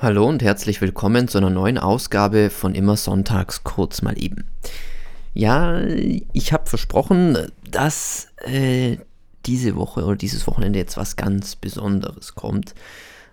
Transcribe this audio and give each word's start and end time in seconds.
Hallo 0.00 0.28
und 0.28 0.44
herzlich 0.44 0.80
willkommen 0.80 1.26
zu 1.26 1.38
einer 1.38 1.50
neuen 1.50 1.76
Ausgabe 1.76 2.50
von 2.50 2.76
Immer 2.76 2.96
Sonntags 2.96 3.64
kurz 3.64 4.00
mal 4.00 4.16
eben. 4.16 4.44
Ja, 5.34 5.80
ich 5.80 6.52
habe 6.52 6.68
versprochen, 6.70 7.36
dass 7.68 8.28
äh, 8.44 8.98
diese 9.44 9.74
Woche 9.74 10.04
oder 10.04 10.14
dieses 10.14 10.46
Wochenende 10.46 10.78
jetzt 10.78 10.96
was 10.96 11.16
ganz 11.16 11.56
Besonderes 11.56 12.36
kommt. 12.36 12.76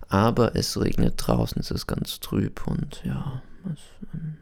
Aber 0.08 0.56
es 0.56 0.82
regnet 0.82 1.14
draußen, 1.18 1.60
es 1.60 1.70
ist 1.70 1.86
ganz 1.86 2.20
trüb 2.20 2.66
und 2.66 3.00
ja, 3.06 3.44
es, 3.72 3.82
ähm, 4.16 4.38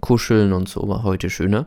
kuscheln 0.00 0.54
und 0.54 0.66
so 0.66 0.88
war 0.88 1.02
heute 1.02 1.28
schöner. 1.28 1.66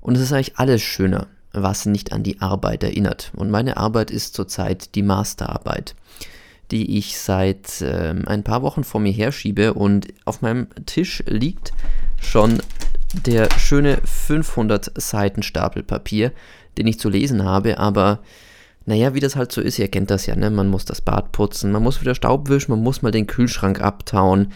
Und 0.00 0.14
es 0.16 0.22
ist 0.22 0.32
eigentlich 0.32 0.56
alles 0.56 0.80
schöner, 0.80 1.26
was 1.52 1.84
nicht 1.84 2.10
an 2.14 2.22
die 2.22 2.40
Arbeit 2.40 2.84
erinnert. 2.84 3.32
Und 3.36 3.50
meine 3.50 3.76
Arbeit 3.76 4.10
ist 4.10 4.32
zurzeit 4.32 4.94
die 4.94 5.02
Masterarbeit 5.02 5.94
die 6.70 6.98
ich 6.98 7.18
seit 7.18 7.80
äh, 7.80 8.14
ein 8.26 8.44
paar 8.44 8.62
Wochen 8.62 8.84
vor 8.84 9.00
mir 9.00 9.12
herschiebe 9.12 9.74
und 9.74 10.08
auf 10.24 10.42
meinem 10.42 10.68
Tisch 10.86 11.22
liegt 11.26 11.72
schon 12.20 12.60
der 13.26 13.48
schöne 13.58 13.98
500 14.04 14.92
Seiten 15.00 15.42
Stapel 15.42 15.82
Papier, 15.82 16.32
den 16.78 16.86
ich 16.86 17.00
zu 17.00 17.08
lesen 17.08 17.44
habe, 17.44 17.78
aber 17.78 18.20
naja, 18.86 19.14
wie 19.14 19.20
das 19.20 19.36
halt 19.36 19.52
so 19.52 19.60
ist, 19.60 19.78
ihr 19.78 19.88
kennt 19.88 20.10
das 20.10 20.26
ja, 20.26 20.34
ne? 20.36 20.50
Man 20.50 20.68
muss 20.68 20.84
das 20.84 21.00
Bad 21.00 21.32
putzen, 21.32 21.70
man 21.70 21.82
muss 21.82 22.00
wieder 22.00 22.14
Staub 22.14 22.48
wischen, 22.48 22.72
man 22.72 22.82
muss 22.82 23.02
mal 23.02 23.10
den 23.10 23.26
Kühlschrank 23.26 23.80
abtauen. 23.80 24.52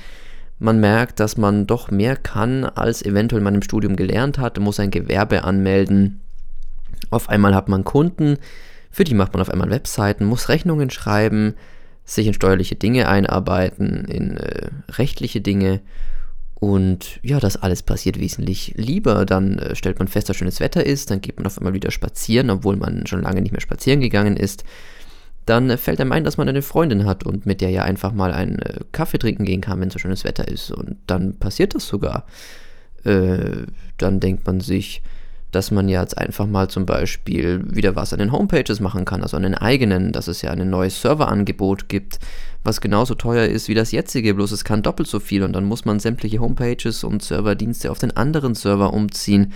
Man 0.59 0.81
merkt, 0.81 1.21
dass 1.21 1.37
man 1.37 1.67
doch 1.67 1.91
mehr 1.91 2.17
kann, 2.17 2.65
als 2.65 3.05
eventuell 3.05 3.43
man 3.43 3.57
im 3.57 3.63
Studium 3.63 3.97
gelernt 3.97 4.39
hat, 4.39 4.59
muss 4.59 4.81
ein 4.81 4.91
Gewerbe 4.91 5.45
anmelden. 5.45 6.21
Auf 7.11 7.29
einmal 7.29 7.55
hat 7.55 7.69
man 7.69 7.85
Kunden, 7.85 8.39
für 8.91 9.05
die 9.05 9.15
macht 9.15 9.35
man 9.35 9.43
auf 9.43 9.51
einmal 9.51 9.71
Webseiten, 9.71 10.25
muss 10.25 10.49
Rechnungen 10.49 10.91
schreiben, 10.91 11.55
sich 12.05 12.27
in 12.27 12.35
steuerliche 12.35 12.75
Dinge 12.77 13.09
einarbeiten, 13.09 14.05
in 14.05 14.37
äh, 14.37 14.69
rechtliche 14.91 15.41
Dinge. 15.41 15.81
Und 16.55 17.19
ja, 17.23 17.41
das 17.41 17.57
alles 17.57 17.83
passiert 17.83 18.19
wesentlich 18.19 18.75
lieber. 18.77 19.27
Dann 19.27 19.59
äh, 19.59 19.75
stellt 19.75 19.99
man 19.99 20.09
fest, 20.09 20.29
dass 20.29 20.37
schönes 20.37 20.61
Wetter 20.61 20.85
ist, 20.85 21.11
dann 21.11 21.21
geht 21.21 21.37
man 21.37 21.47
auf 21.47 21.59
einmal 21.59 21.75
wieder 21.75 21.91
spazieren, 21.91 22.51
obwohl 22.51 22.77
man 22.77 23.07
schon 23.07 23.23
lange 23.23 23.41
nicht 23.41 23.53
mehr 23.53 23.61
spazieren 23.61 24.01
gegangen 24.01 24.37
ist. 24.37 24.65
Dann 25.47 25.71
äh, 25.71 25.77
fällt 25.77 26.01
einem 26.01 26.13
ein, 26.13 26.25
dass 26.25 26.37
man 26.37 26.49
eine 26.49 26.63
Freundin 26.63 27.07
hat 27.07 27.25
und 27.25 27.47
mit 27.47 27.61
der 27.61 27.71
ja 27.71 27.83
einfach 27.85 28.13
mal 28.13 28.33
einen 28.33 28.59
äh, 28.61 28.81
Kaffee 28.93 29.19
trinken 29.19 29.45
gehen 29.45 29.61
kann, 29.61 29.81
wenn 29.81 29.91
so 29.91 29.99
schönes 29.99 30.25
Wetter 30.25 30.47
ist. 30.47 30.71
Und 30.71 30.97
dann 31.07 31.39
passiert 31.39 31.75
das 31.75 31.87
sogar. 31.87 32.27
Äh, 33.05 33.67
dann 33.99 34.21
denkt 34.21 34.47
man 34.47 34.61
sich, 34.61 35.03
dass 35.55 35.71
man 35.71 35.89
jetzt 35.89 36.19
einfach 36.19 36.47
mal 36.47 36.69
zum 36.69 36.87
Beispiel 36.87 37.63
wieder 37.67 37.97
was 37.97 38.13
an 38.13 38.19
den 38.19 38.33
Homepages 38.33 38.81
machen 38.81 39.05
kann, 39.05 39.23
also 39.23 39.37
an 39.37 39.43
den 39.43 39.55
eigenen, 39.55 40.13
dass 40.13 40.29
es 40.29 40.43
ja 40.43 40.51
ein 40.51 40.71
neues 40.71 41.01
Serverangebot 41.01 41.89
gibt, 41.89 42.19
was 42.65 42.81
genauso 42.81 43.15
teuer 43.15 43.47
ist 43.47 43.69
wie 43.69 43.75
das 43.75 43.93
jetzige, 43.93 44.35
bloß 44.35 44.53
es 44.53 44.65
kann 44.65 44.83
doppelt 44.83 45.09
so 45.09 45.21
viel 45.21 45.43
und 45.43 45.53
dann 45.53 45.65
muss 45.65 45.85
man 45.85 46.01
sämtliche 46.01 46.41
Homepages 46.41 47.05
und 47.05 47.23
Serverdienste 47.23 47.91
auf 47.91 47.99
den 47.99 48.17
anderen 48.17 48.55
Server 48.55 48.93
umziehen. 48.93 49.53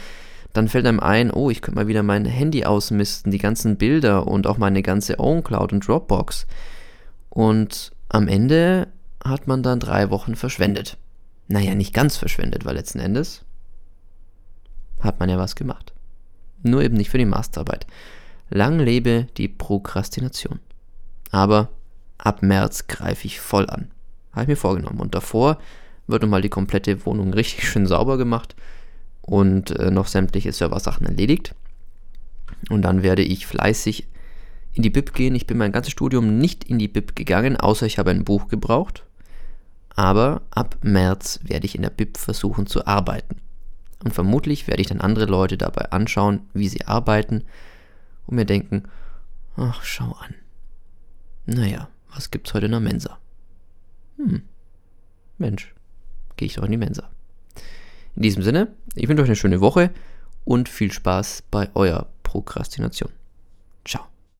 Dann 0.53 0.69
fällt 0.69 0.87
einem 0.87 1.01
ein, 1.01 1.31
oh, 1.31 1.51
ich 1.51 1.63
könnte 1.63 1.81
mal 1.81 1.89
wieder 1.89 2.03
mein 2.03 2.25
Handy 2.25 2.65
ausmisten, 2.65 3.33
die 3.33 3.39
ganzen 3.39 3.77
Bilder 3.77 4.27
und 4.27 4.47
auch 4.47 4.59
meine 4.59 4.83
ganze 4.83 5.19
OwnCloud 5.19 5.73
und 5.73 5.87
Dropbox. 5.87 6.47
Und 7.29 7.93
am 8.09 8.29
Ende 8.29 8.89
hat 9.25 9.47
man 9.47 9.62
dann 9.62 9.81
drei 9.81 10.11
Wochen 10.11 10.37
verschwendet. 10.37 10.97
Naja, 11.49 11.75
nicht 11.75 11.95
ganz 11.95 12.17
verschwendet, 12.17 12.65
weil 12.65 12.77
letzten 12.77 12.99
Endes 13.01 13.45
hat 15.09 15.20
man 15.20 15.28
ja 15.28 15.39
was 15.39 15.56
gemacht. 15.56 15.92
Nur 16.62 16.83
eben 16.83 16.97
nicht 16.97 17.11
für 17.11 17.19
die 17.19 17.25
Masterarbeit. 17.25 17.87
Lang 18.51 18.78
lebe 18.78 19.27
die 19.37 19.48
Prokrastination. 19.48 20.61
Aber 21.31 21.69
ab 22.17 22.42
März 22.42 22.87
greife 22.87 23.27
ich 23.27 23.41
voll 23.41 23.69
an. 23.69 23.91
Habe 24.33 24.42
ich 24.42 24.48
mir 24.48 24.56
vorgenommen. 24.56 25.00
Und 25.00 25.15
davor 25.15 25.59
wird 26.06 26.23
nochmal 26.23 26.42
die 26.42 26.48
komplette 26.48 27.05
Wohnung 27.05 27.33
richtig 27.33 27.69
schön 27.69 27.87
sauber 27.87 28.17
gemacht 28.17 28.56
und 29.23 29.70
äh, 29.73 29.91
noch 29.91 30.06
sämtliche 30.06 30.53
Serversachen 30.53 31.06
erledigt. 31.06 31.55
Und 32.71 32.83
dann 32.83 33.03
werde 33.03 33.22
ich 33.22 33.47
fleißig 33.47 34.09
in 34.72 34.83
die 34.83 34.91
Bib 34.91 35.12
gehen. 35.12 35.34
Ich 35.34 35.47
bin 35.47 35.59
mein 35.59 35.72
ganzes 35.72 35.93
Studium 35.93 36.38
nicht 36.38 36.65
in 36.65 36.78
die 36.78 36.88
Bib 36.88 37.15
gegangen, 37.15 37.56
außer 37.56 37.87
ich 37.87 37.99
habe 37.99 38.10
ein 38.10 38.25
Buch 38.25 38.49
gebraucht. 38.49 39.04
Aber 39.94 40.43
ab 40.50 40.77
März 40.83 41.41
werde 41.43 41.66
ich 41.66 41.75
in 41.75 41.83
der 41.83 41.91
Bib 41.91 42.16
versuchen 42.16 42.66
zu 42.66 42.87
arbeiten. 42.87 43.37
Und 44.04 44.14
vermutlich 44.14 44.66
werde 44.66 44.81
ich 44.81 44.88
dann 44.88 45.00
andere 45.00 45.26
Leute 45.26 45.59
dabei 45.59 45.91
anschauen, 45.91 46.42
wie 46.54 46.69
sie 46.69 46.86
arbeiten 46.86 47.44
und 48.26 48.36
mir 48.36 48.44
denken, 48.44 48.84
ach, 49.56 49.82
schau 49.82 50.12
an. 50.12 50.34
Naja, 51.47 51.88
was 52.14 52.31
gibt's 52.31 52.54
heute 52.54 52.66
in 52.66 52.72
der 52.72 52.81
Mensa? 52.81 53.19
Hm, 54.16 54.42
Mensch, 55.38 55.75
gehe 56.36 56.47
ich 56.47 56.54
doch 56.54 56.64
in 56.64 56.72
die 56.72 56.76
Mensa. 56.76 57.09
In 58.14 58.22
diesem 58.22 58.42
Sinne, 58.42 58.69
ich 58.94 59.09
wünsche 59.09 59.22
euch 59.22 59.28
eine 59.28 59.36
schöne 59.36 59.60
Woche 59.60 59.91
und 60.44 60.69
viel 60.69 60.92
Spaß 60.92 61.44
bei 61.50 61.70
eurer 61.75 62.09
Prokrastination. 62.22 63.12